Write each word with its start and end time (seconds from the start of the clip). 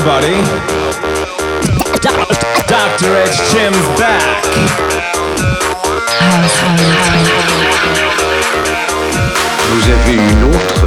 everybody. 0.00 0.36
Dr. 2.66 3.10
H. 3.16 3.36
Jim's 3.50 3.88
back. 3.98 4.46
Vous 9.70 9.90
avez 9.90 10.14
une 10.14 10.44
autre 10.44 10.79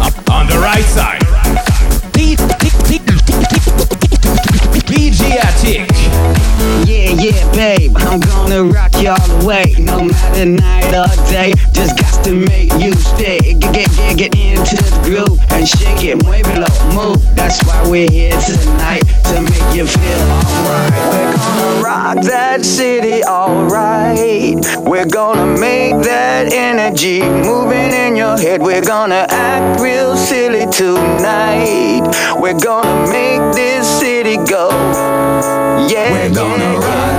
Up 0.00 0.30
on 0.30 0.46
the 0.46 0.58
right 0.58 0.84
side. 0.84 1.19
Yeah, 7.30 7.36
yeah, 7.36 7.52
babe, 7.52 7.92
I'm 7.96 8.20
gonna 8.20 8.64
rock 8.64 8.92
you 9.00 9.10
all 9.10 9.38
the 9.38 9.46
way. 9.46 9.74
No 9.78 10.04
matter 10.04 10.46
night 10.46 10.92
or 10.92 11.06
day, 11.30 11.52
just 11.72 11.96
got 11.96 12.24
to 12.24 12.34
make 12.34 12.72
you 12.74 12.92
stay. 12.94 13.38
Get, 13.38 13.72
get, 13.72 13.90
get, 13.96 14.18
get 14.18 14.34
into 14.34 14.76
the 14.76 15.00
groove 15.04 15.38
and 15.50 15.66
shake 15.66 16.02
it, 16.02 16.18
below, 16.18 16.66
move. 16.94 17.36
That's 17.36 17.62
why 17.64 17.88
we're 17.88 18.10
here 18.10 18.38
tonight 18.40 19.04
to 19.30 19.42
make 19.42 19.76
you 19.76 19.86
feel 19.86 20.18
alright. 20.18 20.90
We're 21.12 21.36
gonna 21.36 21.82
rock 21.82 22.24
that 22.24 22.64
city, 22.64 23.22
alright. 23.24 24.58
We're 24.78 25.08
gonna 25.08 25.58
make 25.58 26.02
that 26.02 26.52
energy 26.52 27.20
moving 27.22 27.92
in 27.92 28.16
your 28.16 28.38
head. 28.38 28.60
We're 28.60 28.84
gonna 28.84 29.26
act 29.28 29.80
real 29.80 30.16
silly 30.16 30.66
tonight. 30.72 32.10
We're 32.40 32.58
gonna 32.58 33.12
make 33.12 33.54
this 33.54 33.86
city 34.00 34.36
go. 34.36 34.70
Yeah, 35.88 36.12
we're 36.12 36.34
gonna 36.34 36.78
rock 36.78 37.09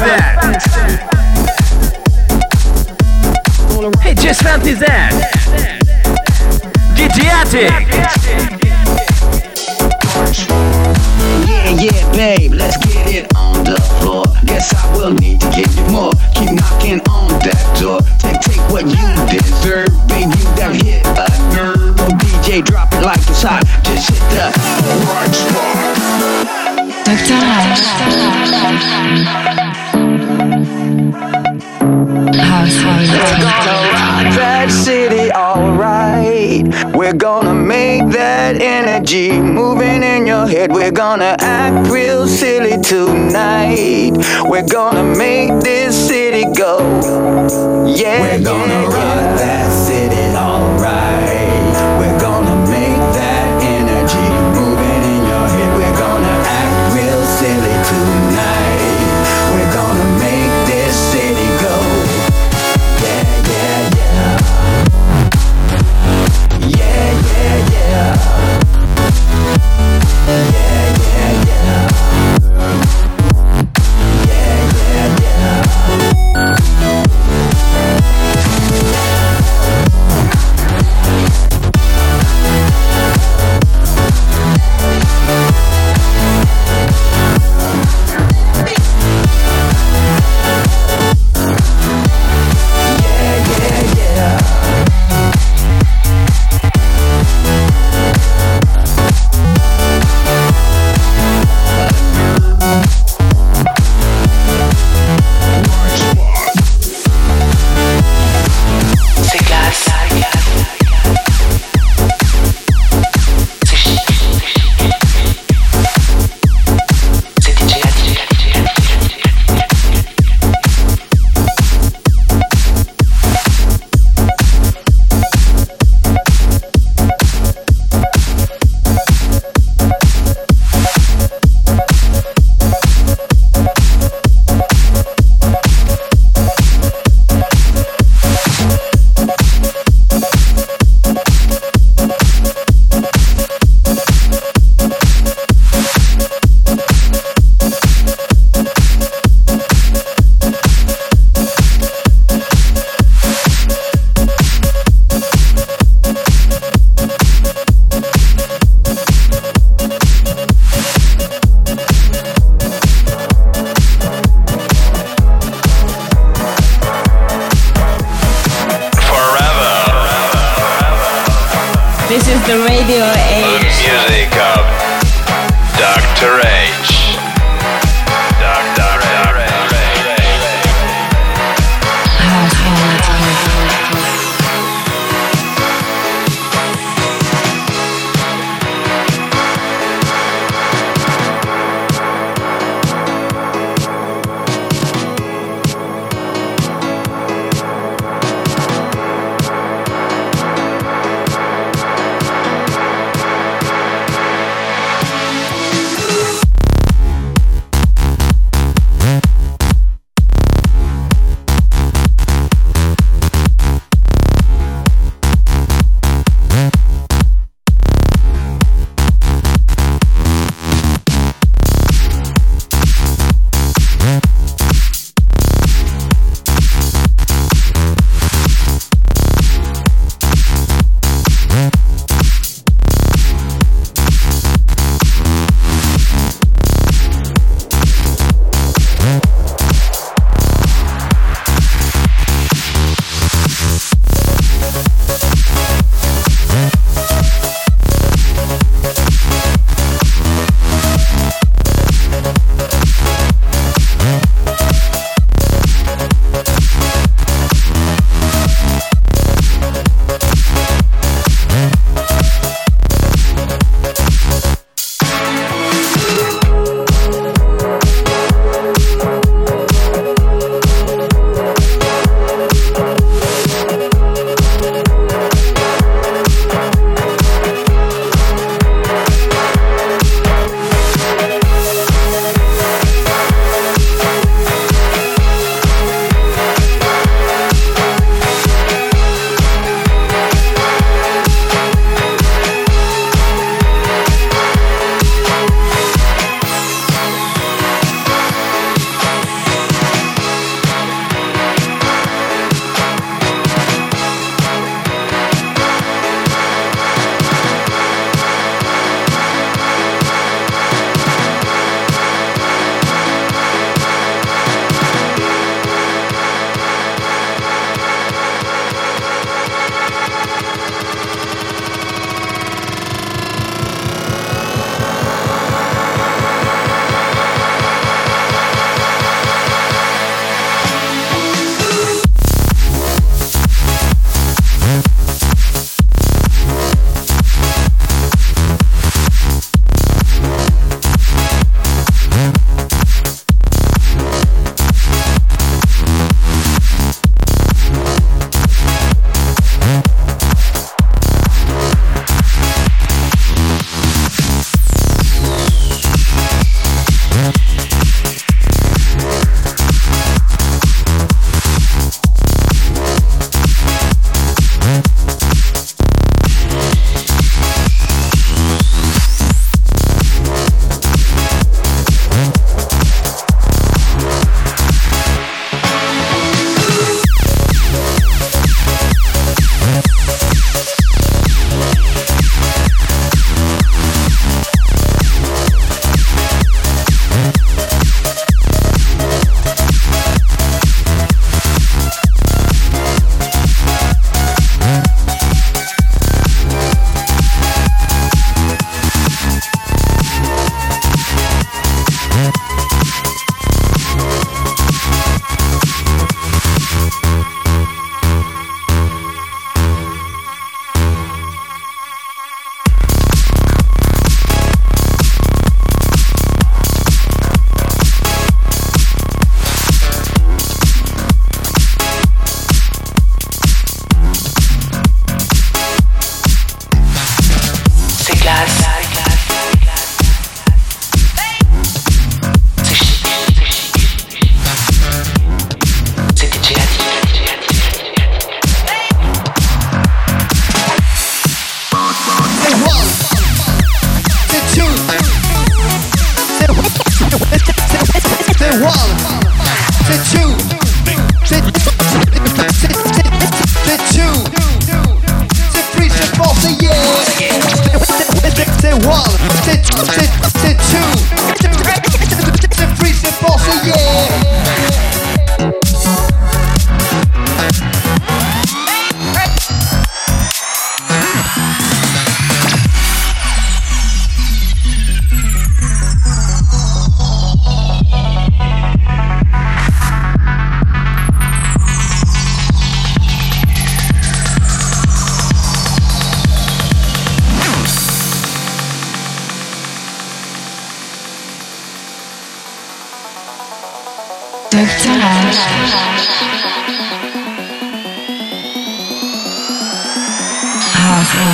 that! 0.00 0.40
Hey, 4.00 4.14
just 4.14 4.42
fancy 4.42 4.74
that! 4.74 5.12
DJ 6.94 7.24
Attic! 7.28 7.70
Yeah, 11.46 11.70
yeah, 11.70 12.12
babe, 12.12 12.52
let's 12.52 12.76
get 12.78 13.14
it 13.14 13.34
on 13.36 13.64
the 13.64 13.80
floor. 14.00 14.24
Guess 14.44 14.74
I 14.74 14.96
will 14.96 15.14
need 15.14 15.40
to 15.40 15.50
give 15.50 15.74
you 15.76 15.86
more. 15.92 16.12
Keep 16.34 16.52
knocking 16.52 17.00
on 17.08 17.28
that 17.40 17.60
door. 17.80 18.00
Take, 18.18 18.40
take 18.40 18.60
what 18.70 18.84
you 18.86 19.06
deserve, 19.28 19.92
babe. 20.08 20.32
You 20.32 20.46
have 20.60 20.74
hit 20.74 21.06
a 21.06 21.28
nerve. 21.54 21.96
Oh, 22.00 22.08
DJ, 22.18 22.64
drop 22.64 22.92
it 22.92 23.02
like 23.04 23.18
it's 23.18 23.42
hot. 23.42 23.64
Just 23.84 24.10
hit 24.10 24.20
the 24.32 24.50
right 25.08 25.34
spot. 25.34 26.20
Docteur 27.04 27.42
H. 29.56 29.69
House, 32.50 32.76
house, 32.78 33.08
Rock 33.08 34.34
that 34.34 34.70
city, 34.72 35.30
alright. 35.30 36.66
We're 36.96 37.12
gonna 37.12 37.54
make 37.54 38.08
that 38.10 38.60
energy 38.60 39.30
moving 39.40 40.02
in 40.02 40.26
your 40.26 40.48
head. 40.48 40.72
We're 40.72 40.90
gonna 40.90 41.36
act 41.38 41.88
real 41.88 42.26
silly 42.26 42.82
tonight. 42.82 44.14
We're 44.48 44.66
gonna 44.66 45.04
make 45.16 45.62
this 45.62 45.94
city 46.08 46.44
go. 46.52 46.80
Yeah, 47.86 48.20
we're 48.20 48.44
gonna 48.44 48.82
rock 48.88 49.38
that 49.38 49.59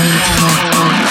House 0.09 0.63
Radio. 0.63 1.06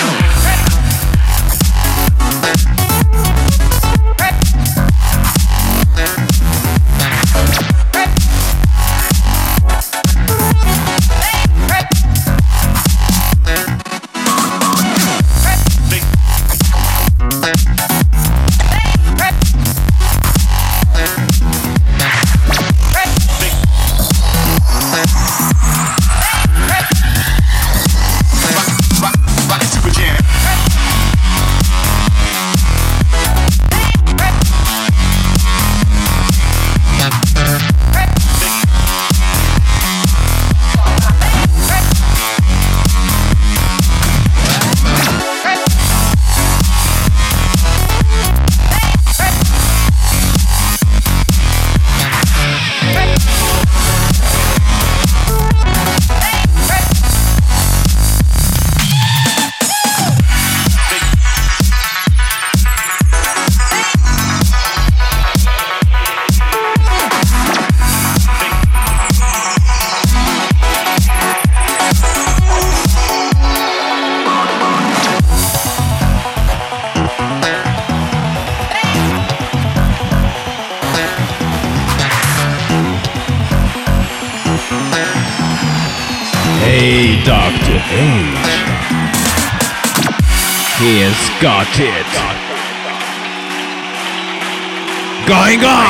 Going 95.55 95.63
on! 95.69 95.84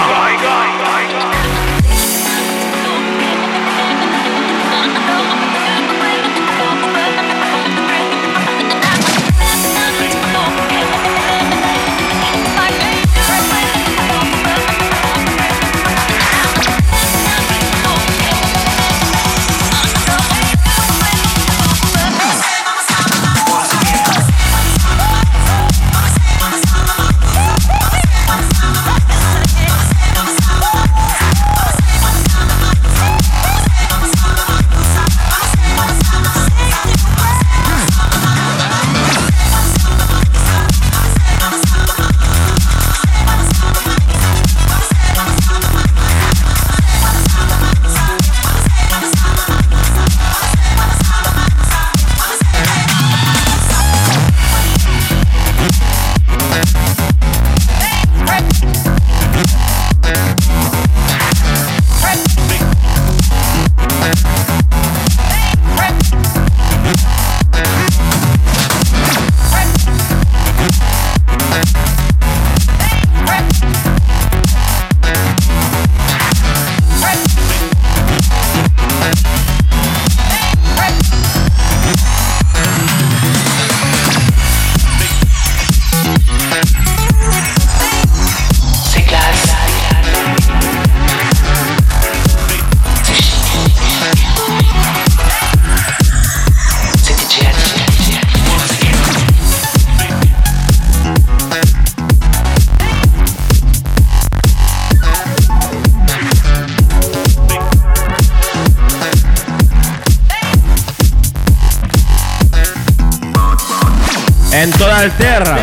En 114.66 114.72
toda 114.72 114.98
Alterra. 114.98 115.58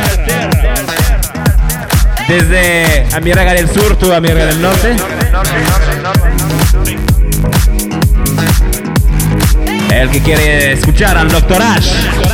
Desde 2.28 3.04
Amiraga 3.12 3.52
del 3.52 3.68
Sur, 3.68 3.96
tú 3.96 4.12
Amiraga 4.12 4.46
del 4.46 4.62
Norte. 4.62 4.94
El 9.90 10.08
que 10.08 10.22
quiere 10.22 10.74
escuchar 10.74 11.18
al 11.18 11.28
Dr. 11.32 11.60
Ash. 11.60 12.31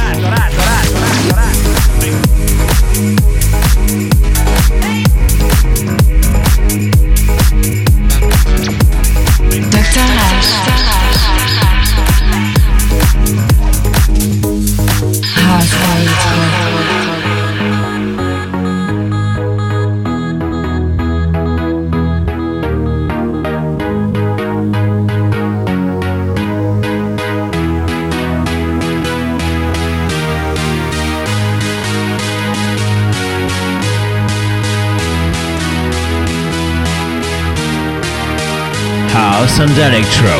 House 39.48 39.60
and 39.60 39.70
Electro. 39.70 40.36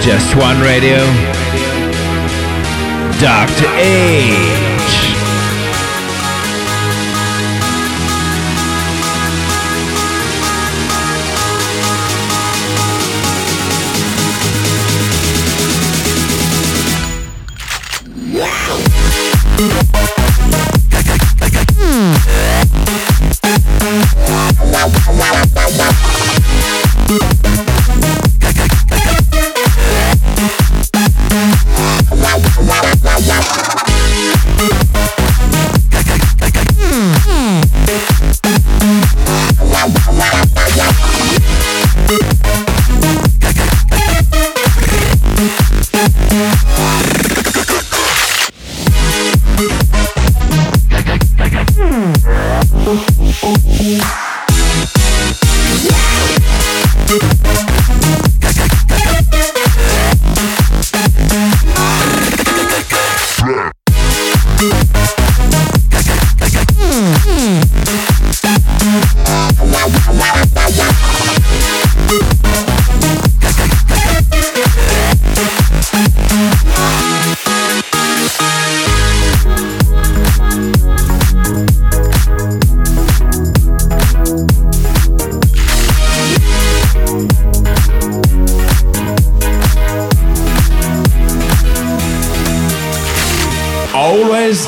Just 0.00 0.34
one 0.36 0.60
radio. 0.62 1.04
Dr. 3.20 3.68
H. 3.76 4.73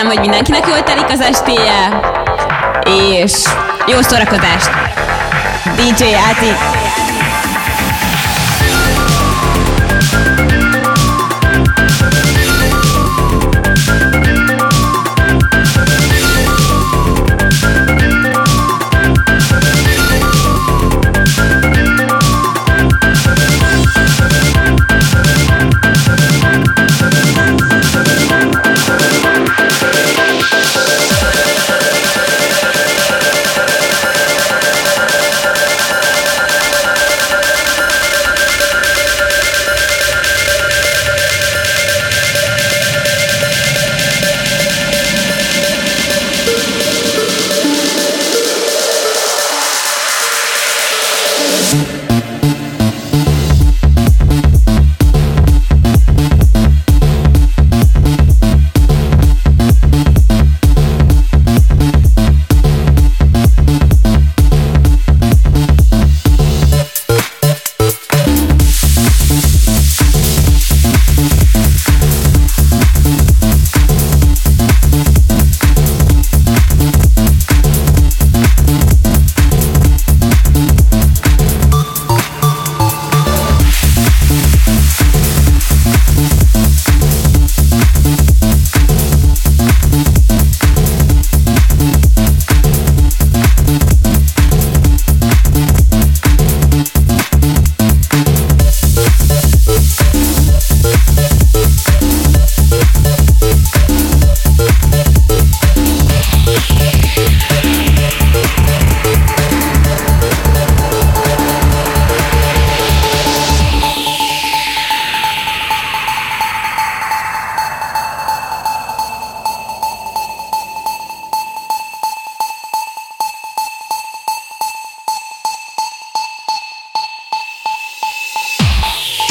remélem, 0.00 0.06
hogy 0.06 0.28
mindenkinek 0.28 0.66
jól 0.66 0.82
telik 0.82 1.08
az 1.08 1.20
estéje, 1.20 2.00
és 2.84 3.44
jó 3.86 4.00
szórakozást! 4.00 4.70
DJ 5.76 6.14
Átik! 6.14 6.69